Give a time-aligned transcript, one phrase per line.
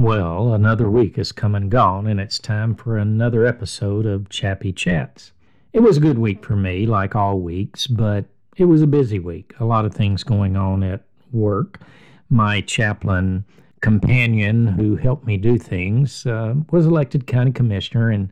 [0.00, 4.72] Well, another week has come and gone, and it's time for another episode of Chappy
[4.72, 5.32] Chats.
[5.74, 8.24] It was a good week for me, like all weeks, but
[8.56, 9.52] it was a busy week.
[9.60, 11.02] A lot of things going on at
[11.32, 11.82] work.
[12.30, 13.44] My chaplain
[13.82, 18.30] companion, who helped me do things, uh, was elected county commissioner, and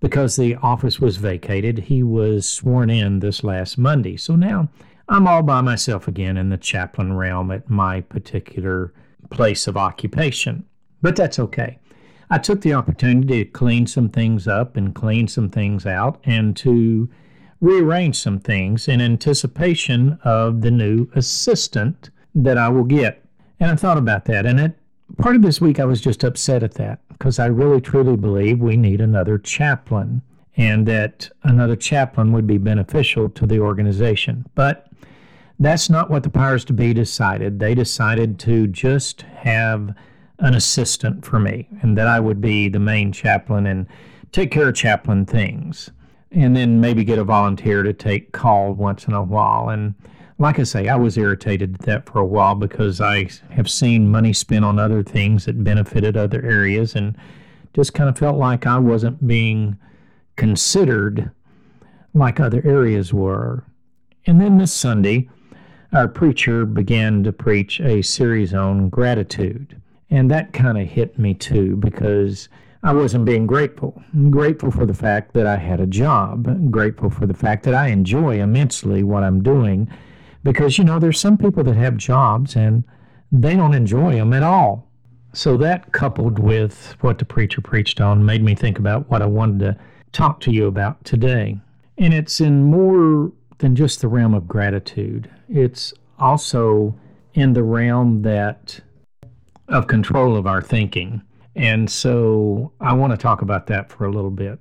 [0.00, 4.16] because the office was vacated, he was sworn in this last Monday.
[4.16, 4.68] So now
[5.08, 8.92] I'm all by myself again in the chaplain realm at my particular
[9.30, 10.64] place of occupation.
[11.04, 11.78] But that's okay.
[12.30, 16.56] I took the opportunity to clean some things up and clean some things out and
[16.56, 17.10] to
[17.60, 23.22] rearrange some things in anticipation of the new assistant that I will get.
[23.60, 24.46] And I thought about that.
[24.46, 24.78] And it,
[25.18, 28.60] part of this week, I was just upset at that because I really truly believe
[28.60, 30.22] we need another chaplain
[30.56, 34.46] and that another chaplain would be beneficial to the organization.
[34.54, 34.88] But
[35.58, 37.58] that's not what the powers to be decided.
[37.58, 39.94] They decided to just have
[40.44, 43.86] an assistant for me, and that I would be the main chaplain and
[44.30, 45.90] take care of chaplain things,
[46.30, 49.70] and then maybe get a volunteer to take call once in a while.
[49.70, 49.94] And
[50.38, 54.10] like I say, I was irritated at that for a while because I have seen
[54.10, 57.16] money spent on other things that benefited other areas, and
[57.72, 59.78] just kind of felt like I wasn't being
[60.36, 61.30] considered
[62.12, 63.64] like other areas were.
[64.26, 65.30] And then this Sunday,
[65.92, 69.80] our preacher began to preach a series on gratitude.
[70.10, 72.48] And that kind of hit me too because
[72.82, 74.02] I wasn't being grateful.
[74.30, 77.88] grateful for the fact that I had a job, grateful for the fact that I
[77.88, 79.90] enjoy immensely what I'm doing
[80.42, 82.84] because, you know, there's some people that have jobs and
[83.32, 84.86] they don't enjoy them at all.
[85.32, 89.26] So that coupled with what the preacher preached on made me think about what I
[89.26, 89.76] wanted to
[90.12, 91.58] talk to you about today.
[91.98, 95.30] And it's in more than just the realm of gratitude.
[95.48, 96.94] It's also
[97.32, 98.80] in the realm that
[99.68, 101.22] of control of our thinking.
[101.56, 104.58] And so I want to talk about that for a little bit.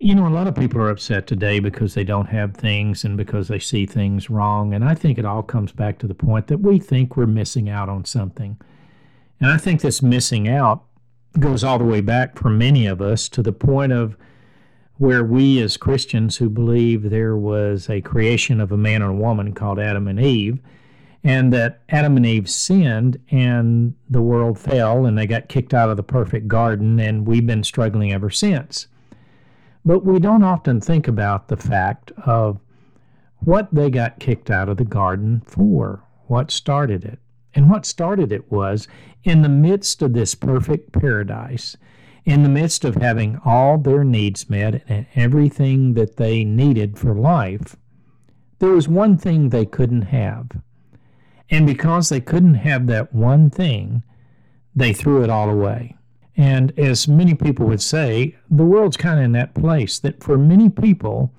[0.00, 3.16] You know, a lot of people are upset today because they don't have things and
[3.16, 4.74] because they see things wrong.
[4.74, 7.68] And I think it all comes back to the point that we think we're missing
[7.68, 8.58] out on something.
[9.40, 10.82] And I think this missing out
[11.38, 14.16] goes all the way back for many of us to the point of
[14.98, 19.14] where we as Christians who believe there was a creation of a man and a
[19.14, 20.60] woman called Adam and Eve
[21.24, 25.88] and that Adam and Eve sinned and the world fell and they got kicked out
[25.88, 28.88] of the perfect garden, and we've been struggling ever since.
[29.84, 32.60] But we don't often think about the fact of
[33.40, 37.18] what they got kicked out of the garden for, what started it.
[37.54, 38.88] And what started it was
[39.24, 41.76] in the midst of this perfect paradise,
[42.24, 47.14] in the midst of having all their needs met and everything that they needed for
[47.14, 47.76] life,
[48.58, 50.48] there was one thing they couldn't have
[51.50, 54.02] and because they couldn't have that one thing,
[54.74, 55.96] they threw it all away.
[56.36, 60.38] And as many people would say, the world's kind of in that place that for
[60.38, 61.30] many people,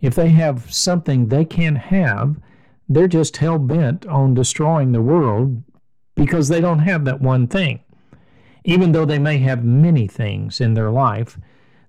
[0.00, 2.36] if they have something they can't have,
[2.88, 5.62] they're just hell bent on destroying the world
[6.14, 7.80] because they don't have that one thing.
[8.64, 11.38] Even though they may have many things in their life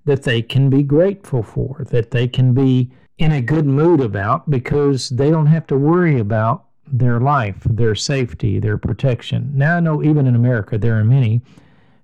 [0.06, 4.50] that they can be grateful for, that they can be in a good mood about
[4.50, 9.52] because they don't have to worry about their life, their safety, their protection.
[9.54, 11.42] Now, I know even in America, there are many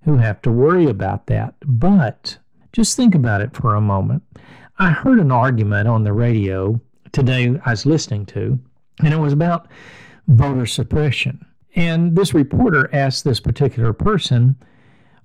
[0.04, 1.56] who have to worry about that.
[1.66, 2.38] But
[2.72, 4.24] just think about it for a moment.
[4.78, 6.80] I heard an argument on the radio
[7.12, 8.60] today I was listening to,
[9.04, 9.68] and it was about
[10.28, 11.46] voter suppression.
[11.76, 14.56] And this reporter asked this particular person,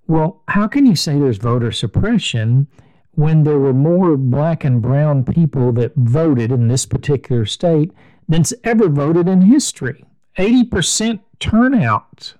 [0.07, 2.69] Well, how can you say there's voter suppression
[3.13, 7.93] when there were more black and brown people that voted in this particular state
[8.31, 10.05] than's ever voted in history.
[10.39, 12.35] 80% turnout.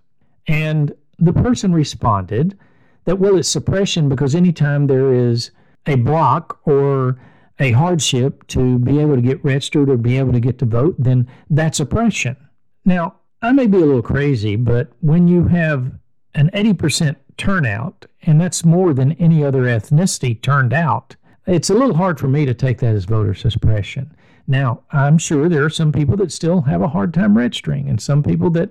[0.47, 2.59] And the person responded
[3.05, 5.51] that, well, it's suppression because anytime there is
[5.87, 7.19] a block or
[7.59, 10.95] a hardship to be able to get registered or be able to get to vote,
[10.99, 12.37] then that's oppression.
[12.85, 15.93] Now, I may be a little crazy, but when you have
[16.35, 21.17] an 80% turnout, and that's more than any other ethnicity turned out,
[21.47, 24.15] it's a little hard for me to take that as voter suppression.
[24.47, 28.01] Now, I'm sure there are some people that still have a hard time registering, and
[28.01, 28.71] some people that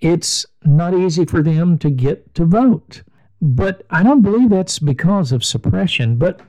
[0.00, 3.02] it's not easy for them to get to vote.
[3.40, 6.16] But I don't believe that's because of suppression.
[6.16, 6.40] But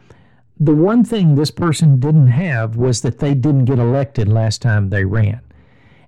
[0.59, 4.89] the one thing this person didn't have was that they didn't get elected last time
[4.89, 5.41] they ran.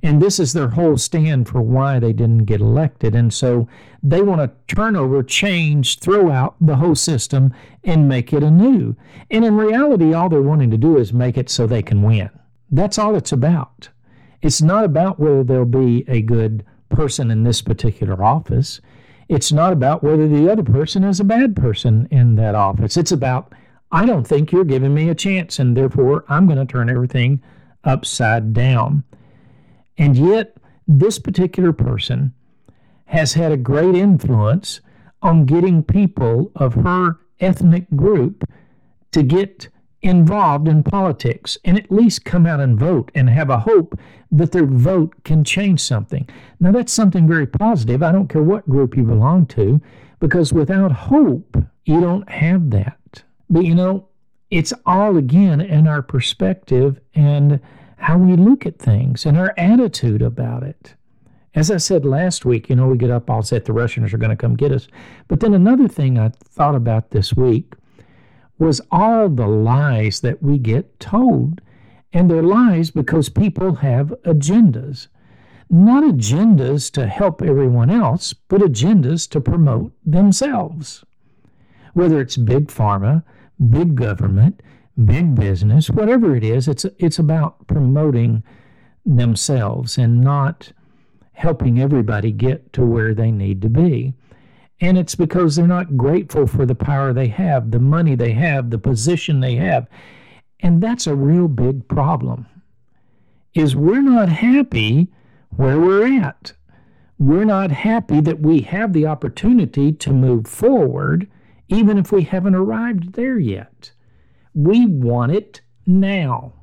[0.06, 3.16] And this is their whole stand for why they didn't get elected.
[3.16, 3.68] And so
[4.04, 7.52] they want to turn over, change, throw out the whole system
[7.84, 8.96] and make it anew.
[9.32, 12.30] And in reality, all they're wanting to do is make it so they can win.
[12.70, 13.90] That's all it's about.
[14.44, 18.82] It's not about whether there'll be a good person in this particular office.
[19.28, 22.96] It's not about whether the other person is a bad person in that office.
[22.96, 23.54] It's about,
[23.92, 27.42] I don't think you're giving me a chance, and therefore I'm going to turn everything
[27.84, 29.04] upside down.
[29.98, 30.58] And yet,
[30.88, 32.34] this particular person
[33.06, 34.82] has had a great influence
[35.22, 38.44] on getting people of her ethnic group
[39.12, 39.70] to get
[40.02, 43.98] involved in politics and at least come out and vote and have a hope
[44.32, 46.28] that their vote can change something.
[46.60, 48.04] Now, that's something very positive.
[48.04, 49.82] I don't care what group you belong to,
[50.20, 53.24] because without hope, you don't have that.
[53.50, 54.08] But you know,
[54.52, 57.60] it's all again in our perspective and
[57.98, 60.96] how we look at things and our attitude about it.
[61.54, 64.18] As I said last week, you know, we get up all set, the Russians are
[64.18, 64.88] going to come get us.
[65.30, 67.74] But then another thing I thought about this week
[68.60, 71.62] was all the lies that we get told.
[72.12, 75.08] And they're lies because people have agendas.
[75.70, 81.04] Not agendas to help everyone else, but agendas to promote themselves.
[81.94, 83.24] Whether it's big pharma,
[83.70, 84.62] big government,
[85.04, 88.44] big business, whatever it is, it's, it's about promoting
[89.06, 90.72] themselves and not
[91.34, 94.14] helping everybody get to where they need to be.
[94.82, 98.70] And it's because they're not grateful for the power they have, the money they have,
[98.70, 99.88] the position they have.
[100.60, 102.48] And that's a real big problem.
[103.54, 105.10] Is we're not happy
[105.50, 106.54] where we're at.
[107.18, 111.30] We're not happy that we have the opportunity to move forward
[111.68, 113.92] even if we haven't arrived there yet.
[114.56, 116.54] We want it now.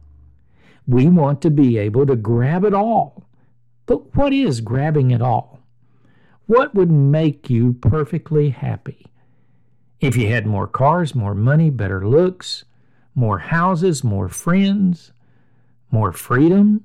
[0.87, 3.29] We want to be able to grab it all.
[3.87, 5.61] But what is grabbing it all?
[6.47, 9.07] What would make you perfectly happy?
[10.01, 12.65] If you had more cars, more money, better looks,
[13.15, 15.13] more houses, more friends,
[15.91, 16.85] more freedom,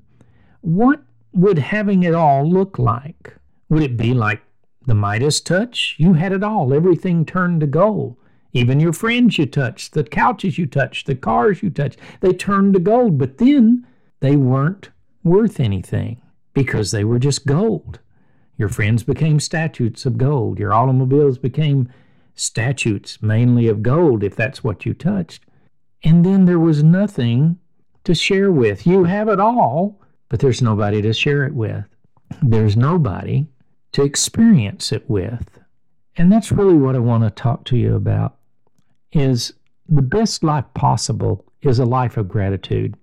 [0.62, 1.01] what
[1.33, 3.36] would having it all look like?
[3.69, 4.42] Would it be like
[4.86, 5.95] the Midas touch?
[5.98, 8.18] You had it all, everything turned to gold.
[8.57, 12.74] Even your friends you touched, the couches you touched, the cars you touched, they turned
[12.74, 13.86] to gold, but then
[14.19, 14.89] they weren't
[15.24, 16.19] worth anything
[16.56, 18.00] because they were just gold.
[18.57, 20.57] Your friends became statues of gold.
[20.57, 21.88] Your automobiles became
[22.33, 25.45] statues mainly of gold, if that's what you touched.
[26.03, 27.60] And then there was nothing
[28.06, 28.88] to share with.
[28.88, 31.86] You have it all, but there's nobody to share it with.
[32.42, 33.45] There's nobody
[33.92, 35.60] to experience it with.
[36.15, 38.37] And that's really what I want to talk to you about
[39.17, 39.53] is
[39.89, 42.95] the best life possible is a life of gratitude.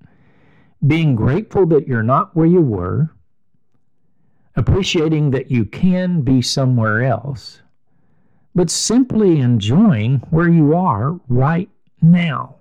[0.86, 3.10] Being grateful that you're not where you were,
[4.54, 7.60] appreciating that you can be somewhere else,
[8.54, 11.68] but simply enjoying where you are right
[12.00, 12.56] now,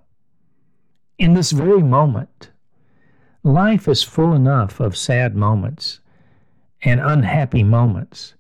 [1.19, 2.49] in this very moment.
[3.43, 5.99] Life is full enough of sad moments
[6.81, 8.33] and unhappy moments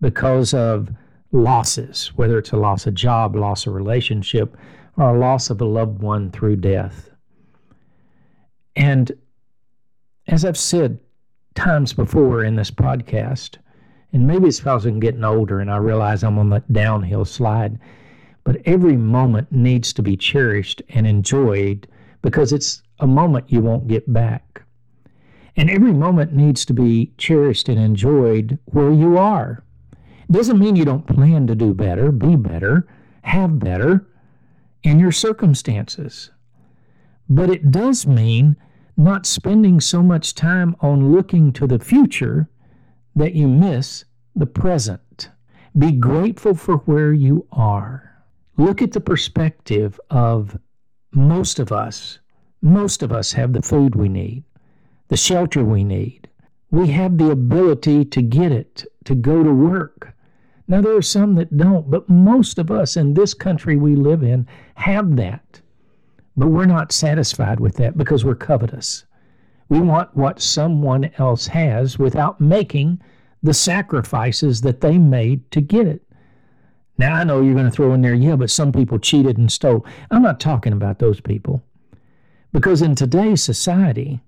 [0.00, 0.90] because of
[1.34, 4.56] losses, whether it's a loss of job, loss of relationship,
[4.96, 7.10] or a loss of a loved one through death.
[8.76, 9.10] And
[10.28, 11.00] as I've said
[11.56, 13.58] times before in this podcast,
[14.12, 17.80] and maybe it's because I'm getting older and I realize I'm on that downhill slide,
[18.44, 21.88] but every moment needs to be cherished and enjoyed
[22.22, 24.62] because it's a moment you won't get back.
[25.56, 29.64] And every moment needs to be cherished and enjoyed where you are.
[30.30, 32.86] Doesn't mean you don't plan to do better, be better,
[33.22, 34.06] have better
[34.82, 36.30] in your circumstances.
[37.28, 38.56] But it does mean
[38.96, 42.48] not spending so much time on looking to the future
[43.16, 44.04] that you miss
[44.34, 45.30] the present.
[45.76, 48.24] Be grateful for where you are.
[48.56, 50.58] Look at the perspective of
[51.12, 52.20] most of us.
[52.62, 54.44] Most of us have the food we need,
[55.08, 56.28] the shelter we need.
[56.74, 60.12] We have the ability to get it, to go to work.
[60.66, 64.24] Now, there are some that don't, but most of us in this country we live
[64.24, 65.60] in have that.
[66.36, 69.04] But we're not satisfied with that because we're covetous.
[69.68, 73.00] We want what someone else has without making
[73.40, 76.02] the sacrifices that they made to get it.
[76.98, 79.52] Now, I know you're going to throw in there, yeah, but some people cheated and
[79.52, 79.86] stole.
[80.10, 81.62] I'm not talking about those people.
[82.52, 84.22] Because in today's society,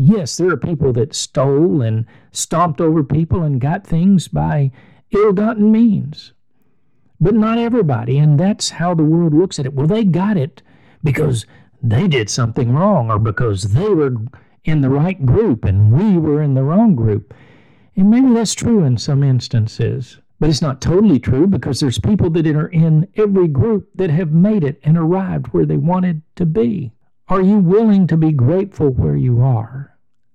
[0.00, 4.72] yes, there are people that stole and stomped over people and got things by
[5.10, 6.32] ill gotten means.
[7.20, 9.74] But not everybody, and that's how the world looks at it.
[9.74, 10.62] Well, they got it
[11.04, 11.44] because
[11.82, 14.16] they did something wrong or because they were
[14.64, 17.34] in the right group and we were in the wrong group.
[17.94, 22.30] And maybe that's true in some instances, but it's not totally true because there's people
[22.30, 26.46] that are in every group that have made it and arrived where they wanted to
[26.46, 26.92] be.
[27.28, 29.89] Are you willing to be grateful where you are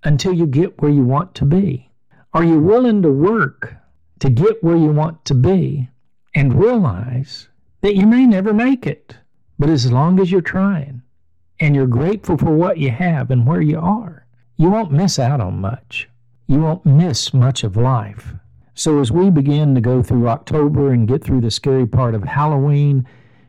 [0.05, 1.89] until you get where you want to be?
[2.33, 3.75] Are you willing to work
[4.19, 5.89] to get where you want to be
[6.33, 7.47] and realize
[7.81, 9.17] that you may never make it.
[9.59, 11.01] But as long as you're trying
[11.59, 14.25] and you're grateful for what you have and where you are,
[14.57, 16.09] you won't miss out on much.
[16.47, 18.33] You won't miss much of life.
[18.73, 22.23] So as we begin to go through October and get through the scary part of
[22.23, 23.07] Halloween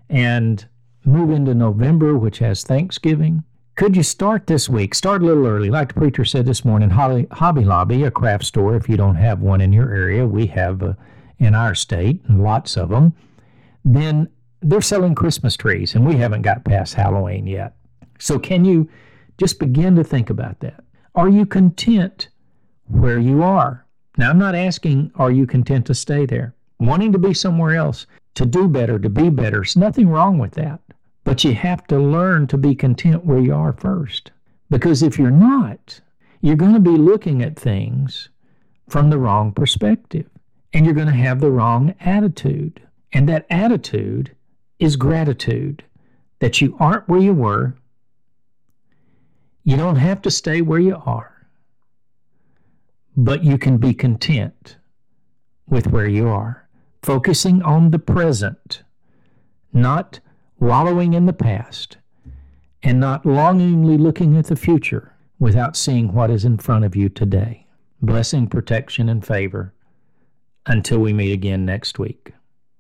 [0.09, 0.65] and
[1.05, 3.43] move into November, which has Thanksgiving,
[3.77, 4.95] could you start this week?
[4.95, 5.69] Start a little early.
[5.69, 9.41] Like the preacher said this morning, Hobby Lobby, a craft store, if you don't have
[9.41, 10.95] one in your area, we have uh,
[11.39, 13.15] in our state, and lots of them.
[13.85, 14.29] Then
[14.63, 17.77] they're selling Christmas trees, and we haven't got past Halloween yet.
[18.19, 18.89] So, can you
[19.37, 20.83] just begin to think about that?
[21.15, 22.31] Are you content
[22.89, 23.85] where you are?
[24.17, 26.55] Now, I'm not asking, are you content to stay there?
[26.81, 28.07] Wanting to be somewhere else,
[28.37, 30.81] to do better, to be better, there's nothing wrong with that.
[31.27, 34.31] But you have to learn to be content where you are first.
[34.71, 36.01] Because if you're not,
[36.41, 38.29] you're going to be looking at things
[38.89, 40.31] from the wrong perspective
[40.73, 42.81] and you're going to have the wrong attitude.
[43.13, 44.37] And that attitude
[44.79, 45.83] is gratitude
[46.39, 47.75] that you aren't where you were.
[49.65, 51.49] You don't have to stay where you are,
[53.17, 54.77] but you can be content
[55.69, 56.69] with where you are,
[57.03, 58.85] focusing on the present,
[59.73, 60.21] not
[60.59, 61.99] wallowing in the past,
[62.83, 67.09] and not longingly looking at the future without seeing what is in front of you
[67.09, 67.67] today.
[68.01, 69.75] Blessing, protection, and favor
[70.67, 72.33] until we meet again next week.